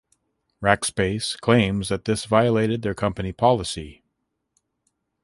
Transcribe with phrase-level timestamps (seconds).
[0.63, 4.01] Rackspace claims that this violated their company policy.